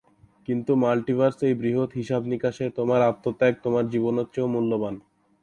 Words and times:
কিন্তু 0.47 0.71
মাল্টিভার্সের 0.83 1.47
এই 1.47 1.55
বৃহৎ 1.61 1.89
হিসাব-নিকাশে, 1.99 2.65
তোমার 2.77 3.01
আত্মত্যাগ 3.03 3.53
তোমার 3.63 3.85
জীবনের 3.93 4.27
চেয়েও 4.33 4.53
মূল্যবান। 4.53 4.95